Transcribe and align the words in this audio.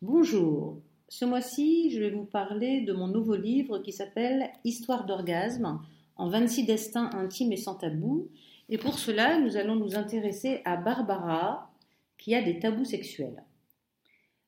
Bonjour. 0.00 0.80
Ce 1.08 1.24
mois-ci, 1.24 1.90
je 1.90 1.98
vais 1.98 2.10
vous 2.10 2.24
parler 2.24 2.82
de 2.82 2.92
mon 2.92 3.08
nouveau 3.08 3.34
livre 3.34 3.80
qui 3.80 3.90
s'appelle 3.90 4.48
Histoire 4.62 5.06
d'orgasme 5.06 5.80
en 6.14 6.28
26 6.28 6.66
destins 6.66 7.10
intimes 7.14 7.50
et 7.50 7.56
sans 7.56 7.74
tabou. 7.74 8.28
Et 8.68 8.78
pour 8.78 8.96
cela, 8.96 9.40
nous 9.40 9.56
allons 9.56 9.74
nous 9.74 9.96
intéresser 9.96 10.62
à 10.64 10.76
Barbara 10.76 11.72
qui 12.16 12.36
a 12.36 12.42
des 12.42 12.60
tabous 12.60 12.84
sexuels. 12.84 13.42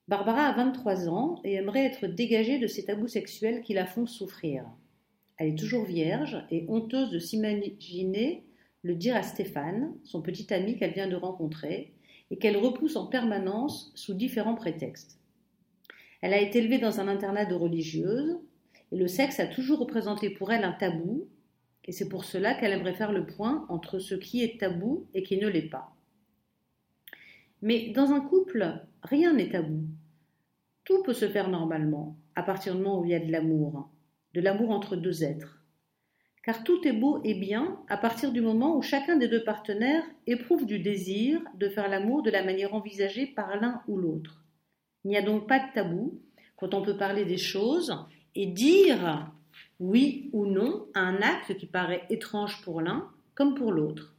Barbara 0.06 0.42
a 0.42 0.52
23 0.52 1.08
ans 1.08 1.40
et 1.42 1.54
aimerait 1.54 1.84
être 1.84 2.06
dégagée 2.06 2.60
de 2.60 2.68
ces 2.68 2.84
tabous 2.84 3.08
sexuels 3.08 3.62
qui 3.62 3.74
la 3.74 3.86
font 3.86 4.06
souffrir. 4.06 4.64
Elle 5.36 5.48
est 5.48 5.58
toujours 5.58 5.84
vierge 5.84 6.46
et 6.52 6.64
honteuse 6.68 7.10
de 7.10 7.18
s'imaginer 7.18 8.44
le 8.82 8.94
dire 8.94 9.16
à 9.16 9.24
Stéphane, 9.24 9.96
son 10.04 10.22
petit 10.22 10.54
ami 10.54 10.78
qu'elle 10.78 10.94
vient 10.94 11.08
de 11.08 11.16
rencontrer, 11.16 11.92
et 12.30 12.38
qu'elle 12.38 12.56
repousse 12.56 12.94
en 12.94 13.06
permanence 13.06 13.90
sous 13.96 14.14
différents 14.14 14.54
prétextes. 14.54 15.19
Elle 16.20 16.34
a 16.34 16.40
été 16.40 16.58
élevée 16.58 16.78
dans 16.78 17.00
un 17.00 17.08
internat 17.08 17.46
de 17.46 17.54
religieuses, 17.54 18.38
et 18.92 18.96
le 18.96 19.08
sexe 19.08 19.40
a 19.40 19.46
toujours 19.46 19.78
représenté 19.78 20.30
pour 20.30 20.52
elle 20.52 20.64
un 20.64 20.72
tabou, 20.72 21.28
et 21.84 21.92
c'est 21.92 22.08
pour 22.08 22.24
cela 22.24 22.54
qu'elle 22.54 22.72
aimerait 22.72 22.94
faire 22.94 23.12
le 23.12 23.26
point 23.26 23.66
entre 23.68 23.98
ce 23.98 24.14
qui 24.14 24.42
est 24.42 24.60
tabou 24.60 25.06
et 25.14 25.22
qui 25.22 25.38
ne 25.38 25.48
l'est 25.48 25.68
pas. 25.68 25.94
Mais 27.62 27.90
dans 27.90 28.12
un 28.12 28.20
couple, 28.20 28.80
rien 29.02 29.32
n'est 29.32 29.50
tabou. 29.50 29.82
Tout 30.84 31.02
peut 31.02 31.14
se 31.14 31.28
faire 31.28 31.48
normalement, 31.48 32.16
à 32.34 32.42
partir 32.42 32.74
du 32.74 32.82
moment 32.82 33.00
où 33.00 33.04
il 33.04 33.10
y 33.10 33.14
a 33.14 33.20
de 33.20 33.30
l'amour, 33.30 33.90
de 34.34 34.40
l'amour 34.40 34.70
entre 34.70 34.96
deux 34.96 35.24
êtres. 35.24 35.62
Car 36.42 36.64
tout 36.64 36.86
est 36.86 36.92
beau 36.92 37.20
et 37.22 37.34
bien 37.34 37.78
à 37.88 37.96
partir 37.96 38.32
du 38.32 38.40
moment 38.40 38.76
où 38.76 38.82
chacun 38.82 39.16
des 39.16 39.28
deux 39.28 39.44
partenaires 39.44 40.04
éprouve 40.26 40.64
du 40.64 40.78
désir 40.78 41.42
de 41.54 41.68
faire 41.68 41.88
l'amour 41.88 42.22
de 42.22 42.30
la 42.30 42.42
manière 42.42 42.74
envisagée 42.74 43.26
par 43.26 43.60
l'un 43.60 43.82
ou 43.88 43.98
l'autre. 43.98 44.42
Il 45.04 45.08
n'y 45.08 45.16
a 45.16 45.22
donc 45.22 45.48
pas 45.48 45.58
de 45.58 45.72
tabou 45.74 46.20
quand 46.56 46.74
on 46.74 46.82
peut 46.82 46.96
parler 46.96 47.24
des 47.24 47.38
choses 47.38 47.94
et 48.34 48.46
dire 48.46 49.30
oui 49.78 50.28
ou 50.32 50.46
non 50.46 50.86
à 50.94 51.00
un 51.00 51.16
acte 51.16 51.56
qui 51.56 51.66
paraît 51.66 52.06
étrange 52.10 52.62
pour 52.62 52.80
l'un 52.80 53.08
comme 53.34 53.54
pour 53.54 53.72
l'autre. 53.72 54.14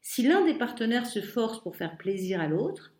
Si 0.00 0.22
l'un 0.22 0.44
des 0.44 0.54
partenaires 0.54 1.06
se 1.06 1.20
force 1.20 1.60
pour 1.60 1.76
faire 1.76 1.96
plaisir 1.96 2.40
à 2.40 2.46
l'autre, 2.46 2.92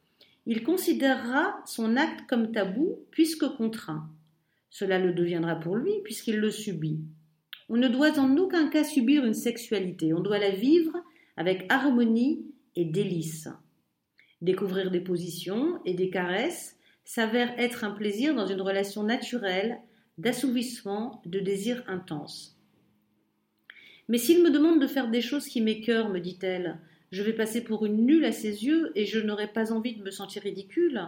il 0.46 0.64
considérera 0.64 1.60
son 1.66 1.96
acte 1.96 2.26
comme 2.28 2.52
tabou 2.52 2.98
puisque 3.10 3.46
contraint. 3.56 4.08
Cela 4.70 4.98
le 4.98 5.12
deviendra 5.12 5.56
pour 5.56 5.76
lui 5.76 5.92
puisqu'il 6.04 6.38
le 6.38 6.50
subit. 6.50 7.00
On 7.68 7.76
ne 7.76 7.88
doit 7.88 8.18
en 8.18 8.36
aucun 8.36 8.68
cas 8.68 8.84
subir 8.84 9.24
une 9.24 9.34
sexualité, 9.34 10.14
on 10.14 10.20
doit 10.20 10.38
la 10.38 10.50
vivre 10.50 10.96
avec 11.36 11.66
harmonie 11.68 12.46
et 12.76 12.86
délice. 12.86 13.48
Découvrir 14.40 14.90
des 14.90 15.00
positions 15.00 15.80
et 15.84 15.94
des 15.94 16.10
caresses 16.10 16.77
s'avère 17.08 17.58
être 17.58 17.84
un 17.84 17.90
plaisir 17.90 18.34
dans 18.34 18.46
une 18.46 18.60
relation 18.60 19.02
naturelle, 19.02 19.78
d'assouvissement, 20.18 21.22
de 21.24 21.40
désir 21.40 21.82
intense. 21.86 22.60
Mais 24.08 24.18
s'il 24.18 24.42
me 24.42 24.50
demande 24.50 24.78
de 24.78 24.86
faire 24.86 25.08
des 25.08 25.22
choses 25.22 25.46
qui 25.46 25.62
m'écœurent, 25.62 26.10
me 26.10 26.20
dit-elle, 26.20 26.78
je 27.10 27.22
vais 27.22 27.32
passer 27.32 27.64
pour 27.64 27.86
une 27.86 28.04
nulle 28.04 28.26
à 28.26 28.32
ses 28.32 28.66
yeux 28.66 28.92
et 28.94 29.06
je 29.06 29.20
n'aurai 29.20 29.46
pas 29.46 29.72
envie 29.72 29.96
de 29.96 30.02
me 30.02 30.10
sentir 30.10 30.42
ridicule. 30.42 31.00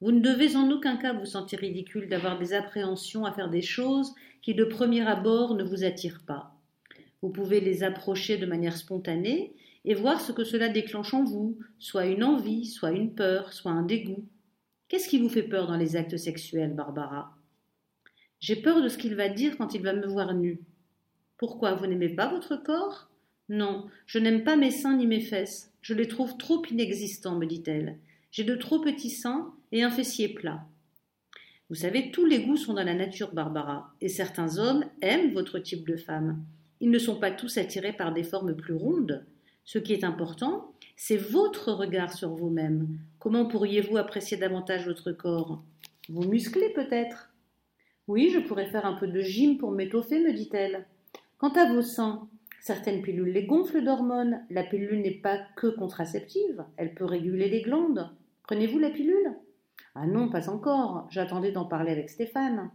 Vous 0.00 0.10
ne 0.10 0.18
devez 0.18 0.56
en 0.56 0.68
aucun 0.72 0.96
cas 0.96 1.12
vous 1.12 1.24
sentir 1.24 1.60
ridicule 1.60 2.08
d'avoir 2.08 2.36
des 2.36 2.52
appréhensions 2.52 3.24
à 3.24 3.32
faire 3.32 3.48
des 3.48 3.62
choses 3.62 4.12
qui 4.42 4.54
de 4.54 4.64
premier 4.64 5.06
abord 5.06 5.54
ne 5.54 5.62
vous 5.62 5.84
attirent 5.84 6.24
pas. 6.26 6.52
Vous 7.22 7.30
pouvez 7.30 7.60
les 7.60 7.84
approcher 7.84 8.38
de 8.38 8.46
manière 8.46 8.76
spontanée 8.76 9.54
et 9.84 9.94
voir 9.94 10.20
ce 10.20 10.32
que 10.32 10.42
cela 10.42 10.68
déclenche 10.68 11.14
en 11.14 11.22
vous, 11.22 11.56
soit 11.78 12.06
une 12.06 12.24
envie, 12.24 12.66
soit 12.66 12.90
une 12.90 13.14
peur, 13.14 13.52
soit 13.52 13.70
un 13.70 13.84
dégoût. 13.84 14.26
Qu'est-ce 14.88 15.08
qui 15.08 15.18
vous 15.18 15.28
fait 15.28 15.42
peur 15.42 15.66
dans 15.66 15.76
les 15.76 15.96
actes 15.96 16.16
sexuels, 16.16 16.72
Barbara? 16.72 17.36
J'ai 18.38 18.54
peur 18.54 18.82
de 18.82 18.88
ce 18.88 18.98
qu'il 18.98 19.16
va 19.16 19.28
dire 19.28 19.56
quand 19.58 19.74
il 19.74 19.82
va 19.82 19.92
me 19.92 20.06
voir 20.06 20.32
nue. 20.32 20.60
Pourquoi? 21.38 21.74
Vous 21.74 21.88
n'aimez 21.88 22.10
pas 22.10 22.28
votre 22.28 22.54
corps? 22.56 23.10
Non, 23.48 23.88
je 24.06 24.20
n'aime 24.20 24.44
pas 24.44 24.54
mes 24.54 24.70
seins 24.70 24.96
ni 24.96 25.08
mes 25.08 25.20
fesses. 25.20 25.72
Je 25.82 25.92
les 25.92 26.06
trouve 26.06 26.36
trop 26.36 26.64
inexistants, 26.66 27.36
me 27.36 27.46
dit-elle. 27.46 27.98
J'ai 28.30 28.44
de 28.44 28.54
trop 28.54 28.80
petits 28.80 29.10
seins 29.10 29.52
et 29.72 29.82
un 29.82 29.90
fessier 29.90 30.28
plat. 30.28 30.64
Vous 31.68 31.74
savez, 31.74 32.12
tous 32.12 32.24
les 32.24 32.44
goûts 32.44 32.56
sont 32.56 32.74
dans 32.74 32.84
la 32.84 32.94
nature, 32.94 33.34
Barbara, 33.34 33.92
et 34.00 34.08
certains 34.08 34.58
hommes 34.58 34.84
aiment 35.02 35.32
votre 35.32 35.58
type 35.58 35.84
de 35.84 35.96
femme. 35.96 36.44
Ils 36.80 36.90
ne 36.90 36.98
sont 37.00 37.18
pas 37.18 37.32
tous 37.32 37.58
attirés 37.58 37.92
par 37.92 38.12
des 38.12 38.22
formes 38.22 38.54
plus 38.54 38.74
rondes. 38.74 39.26
Ce 39.64 39.80
qui 39.80 39.92
est 39.92 40.04
important, 40.04 40.75
c'est 40.96 41.16
votre 41.16 41.72
regard 41.72 42.12
sur 42.12 42.30
vous-même. 42.30 42.98
Comment 43.18 43.46
pourriez-vous 43.46 43.98
apprécier 43.98 44.36
davantage 44.36 44.86
votre 44.86 45.12
corps? 45.12 45.62
Vous 46.08 46.24
musclez 46.24 46.70
peut-être? 46.70 47.32
Oui, 48.08 48.30
je 48.32 48.38
pourrais 48.38 48.70
faire 48.70 48.86
un 48.86 48.94
peu 48.94 49.06
de 49.06 49.20
gym 49.20 49.58
pour 49.58 49.72
m'étoffer, 49.72 50.20
me 50.20 50.32
dit-elle. 50.32 50.86
Quant 51.38 51.52
à 51.52 51.72
vos 51.72 51.82
seins, 51.82 52.28
certaines 52.60 53.02
pilules 53.02 53.32
les 53.32 53.44
gonflent 53.44 53.84
d'hormones. 53.84 54.44
La 54.48 54.64
pilule 54.64 55.02
n'est 55.02 55.20
pas 55.20 55.38
que 55.56 55.66
contraceptive, 55.66 56.64
elle 56.76 56.94
peut 56.94 57.04
réguler 57.04 57.48
les 57.48 57.62
glandes. 57.62 58.10
Prenez-vous 58.44 58.78
la 58.78 58.90
pilule? 58.90 59.34
Ah 59.94 60.06
non, 60.06 60.30
pas 60.30 60.48
encore. 60.48 61.06
J'attendais 61.10 61.52
d'en 61.52 61.64
parler 61.64 61.92
avec 61.92 62.10
Stéphane. 62.10 62.70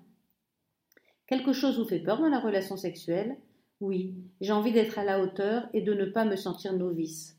Quelque 1.27 1.53
chose 1.53 1.79
vous 1.79 1.85
fait 1.85 1.99
peur 1.99 2.19
dans 2.19 2.29
la 2.29 2.39
relation 2.39 2.77
sexuelle? 2.77 3.37
Oui, 3.79 4.13
j'ai 4.41 4.51
envie 4.51 4.73
d'être 4.73 4.99
à 4.99 5.03
la 5.03 5.21
hauteur 5.21 5.69
et 5.73 5.81
de 5.81 5.93
ne 5.93 6.05
pas 6.05 6.25
me 6.25 6.35
sentir 6.35 6.73
novice. 6.73 7.37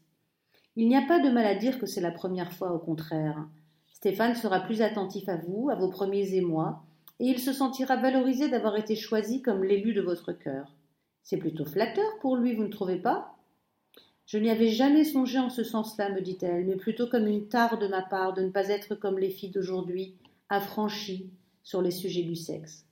Il 0.77 0.89
n'y 0.89 0.97
a 0.97 1.07
pas 1.07 1.21
de 1.21 1.29
mal 1.29 1.45
à 1.45 1.55
dire 1.55 1.79
que 1.79 1.87
c'est 1.87 2.01
la 2.01 2.11
première 2.11 2.53
fois, 2.53 2.73
au 2.73 2.79
contraire. 2.79 3.47
Stéphane 3.93 4.35
sera 4.35 4.61
plus 4.61 4.81
attentif 4.81 5.29
à 5.29 5.37
vous, 5.37 5.69
à 5.71 5.75
vos 5.75 5.91
premiers 5.91 6.35
émois, 6.35 6.83
et 7.21 7.27
il 7.27 7.39
se 7.39 7.53
sentira 7.53 7.97
valorisé 7.97 8.49
d'avoir 8.49 8.77
été 8.77 8.97
choisi 8.97 9.43
comme 9.43 9.63
l'élu 9.63 9.93
de 9.93 10.01
votre 10.01 10.33
cœur. 10.33 10.75
C'est 11.23 11.37
plutôt 11.37 11.65
flatteur 11.65 12.19
pour 12.21 12.37
lui, 12.37 12.55
vous 12.55 12.65
ne 12.65 12.69
trouvez 12.69 12.97
pas? 12.97 13.37
Je 14.27 14.39
n'y 14.39 14.51
avais 14.51 14.69
jamais 14.69 15.05
songé 15.05 15.39
en 15.39 15.51
ce 15.51 15.63
sens-là, 15.63 16.11
me 16.11 16.23
dit-elle, 16.23 16.65
mais 16.65 16.77
plutôt 16.77 17.07
comme 17.07 17.27
une 17.27 17.49
tare 17.49 17.79
de 17.79 17.87
ma 17.87 18.03
part 18.03 18.33
de 18.33 18.43
ne 18.43 18.51
pas 18.51 18.69
être 18.69 18.95
comme 18.95 19.19
les 19.19 19.31
filles 19.31 19.51
d'aujourd'hui, 19.51 20.17
affranchies 20.49 21.31
sur 21.63 21.83
les 21.83 21.91
sujets 21.91 22.23
du 22.23 22.35
sexe. 22.35 22.87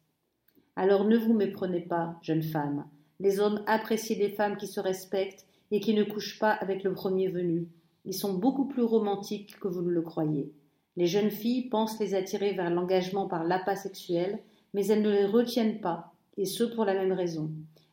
Alors 0.77 1.05
ne 1.05 1.17
vous 1.17 1.33
méprenez 1.33 1.81
pas, 1.81 2.17
jeune 2.23 2.43
femme. 2.43 2.85
Les 3.21 3.41
hommes 3.41 3.63
apprécient 3.67 4.19
les 4.19 4.31
femmes 4.31 4.57
qui 4.57 4.67
se 4.67 4.81
respectent 4.81 5.47
et 5.71 5.81
qui 5.81 5.95
ne 5.95 6.05
couchent 6.05 6.39
pas 6.39 6.53
avec 6.53 6.83
le 6.83 6.93
premier 6.93 7.29
venu. 7.29 7.69
Ils 8.05 8.15
sont 8.15 8.35
beaucoup 8.35 8.67
plus 8.67 8.83
romantiques 8.83 9.59
que 9.61 9.69
vous 9.69 9.83
ne 9.83 9.91
le 9.91 10.03
croyez. 10.03 10.51
Les 10.97 11.07
jeunes 11.07 11.31
filles 11.31 11.69
pensent 11.69 12.01
les 12.01 12.15
attirer 12.15 12.53
vers 12.53 12.71
l'engagement 12.71 13.29
par 13.29 13.45
l'appât 13.45 13.77
sexuel, 13.77 14.39
mais 14.75 14.87
elles 14.87 15.03
ne 15.03 15.11
les 15.11 15.27
retiennent 15.27 15.81
pas, 15.81 16.13
et 16.37 16.45
ce 16.45 16.65
pour 16.65 16.85
la 16.85 16.95
même 16.95 17.13
raison. 17.13 17.51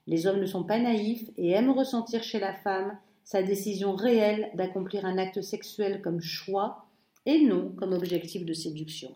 Les 0.08 0.26
hommes 0.26 0.40
ne 0.40 0.46
sont 0.46 0.64
pas 0.64 0.80
naïfs 0.80 1.30
et 1.38 1.52
aiment 1.52 1.72
ressentir 1.72 2.24
chez 2.24 2.40
la 2.40 2.54
femme 2.54 2.98
sa 3.24 3.44
décision 3.44 3.94
réelle 3.94 4.50
d'accomplir 4.56 5.06
un 5.06 5.18
acte 5.18 5.42
sexuel 5.42 6.02
comme 6.02 6.22
choix 6.22 6.86
et 7.26 7.42
non 7.42 7.74
comme 7.78 7.92
objectif 7.92 8.46
de 8.46 8.54
séduction. 8.54 9.14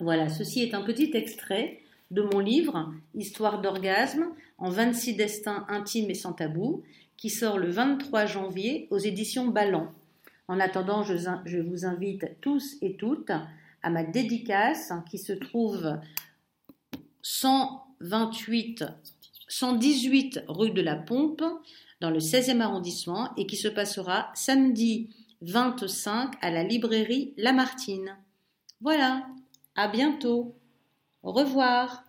Voilà, 0.00 0.28
ceci 0.28 0.62
est 0.62 0.74
un 0.74 0.82
petit 0.82 1.10
extrait 1.14 1.80
de 2.10 2.22
mon 2.22 2.38
livre 2.38 2.92
Histoire 3.14 3.60
d'orgasme 3.60 4.26
en 4.58 4.70
26 4.70 5.14
destins 5.14 5.64
intimes 5.68 6.10
et 6.10 6.14
sans 6.14 6.32
tabou 6.32 6.82
qui 7.16 7.30
sort 7.30 7.58
le 7.58 7.70
23 7.70 8.26
janvier 8.26 8.88
aux 8.90 8.98
éditions 8.98 9.48
Ballant. 9.48 9.92
En 10.48 10.58
attendant, 10.58 11.04
je, 11.04 11.60
vous 11.60 11.84
invite 11.84 12.40
tous 12.40 12.76
et 12.80 12.96
toutes 12.96 13.30
à 13.82 13.90
ma 13.90 14.04
dédicace 14.04 14.92
qui 15.08 15.18
se 15.18 15.32
trouve 15.32 15.98
128, 17.22 18.84
118 19.48 20.44
rue 20.48 20.70
de 20.70 20.80
la 20.80 20.96
Pompe 20.96 21.44
dans 22.00 22.10
le 22.10 22.18
16e 22.18 22.60
arrondissement 22.60 23.34
et 23.36 23.46
qui 23.46 23.56
se 23.56 23.68
passera 23.68 24.30
samedi 24.34 25.10
25 25.42 26.34
à 26.40 26.50
la 26.50 26.64
librairie 26.64 27.34
Lamartine. 27.36 28.16
Voilà, 28.80 29.26
à 29.76 29.88
bientôt. 29.88 30.54
Au 31.22 31.32
revoir. 31.32 32.04